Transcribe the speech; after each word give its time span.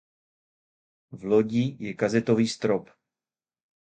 V 1.11 1.23
lodi 1.23 1.77
je 1.79 1.93
kazetový 1.93 2.47
strop. 2.47 2.89